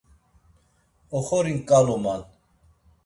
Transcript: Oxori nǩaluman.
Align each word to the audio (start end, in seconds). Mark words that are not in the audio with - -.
Oxori 1.17 1.51
nǩaluman. 1.57 2.21